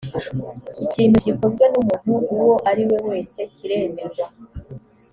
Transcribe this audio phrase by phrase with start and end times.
[0.85, 4.27] ikintu gikozwe n umuntu uwo ari we wese kiremerwa